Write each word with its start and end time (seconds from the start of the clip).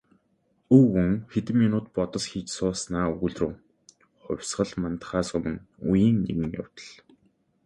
Өвгөн 0.75 1.11
хэдэн 1.31 1.57
минут 1.63 1.85
бодос 1.95 2.25
хийж 2.31 2.47
сууснаа 2.57 3.05
өгүүлрүүн 3.13 3.55
"Хувьсгал 4.23 4.71
мандахаас 4.81 5.29
өмнө 5.37 5.63
үеийн 5.89 6.17
нэгэн 6.25 6.49
явдал 6.61 6.87
санагдана". 6.91 7.17